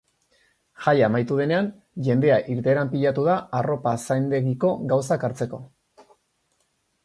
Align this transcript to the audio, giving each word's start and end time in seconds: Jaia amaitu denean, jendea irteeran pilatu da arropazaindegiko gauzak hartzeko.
Jaia 0.85 1.03
amaitu 1.07 1.37
denean, 1.41 1.67
jendea 2.07 2.39
irteeran 2.55 2.91
pilatu 2.95 3.27
da 3.29 3.37
arropazaindegiko 3.61 4.75
gauzak 4.95 5.27
hartzeko. 5.31 5.65